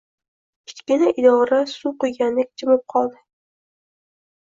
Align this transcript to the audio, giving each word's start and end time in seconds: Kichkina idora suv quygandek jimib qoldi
Kichkina 0.71 1.09
idora 1.25 1.61
suv 1.75 1.95
quygandek 2.07 2.53
jimib 2.63 2.85
qoldi 2.97 3.25